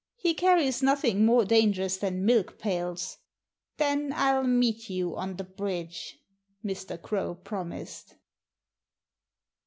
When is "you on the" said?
4.89-5.43